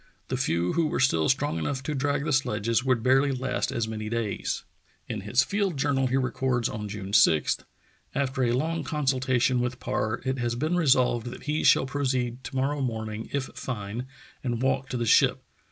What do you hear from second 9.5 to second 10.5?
with Parr it